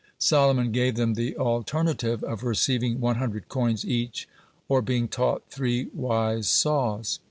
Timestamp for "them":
0.95-1.13